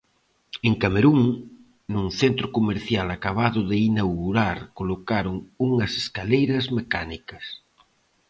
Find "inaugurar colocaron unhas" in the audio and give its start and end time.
3.89-5.91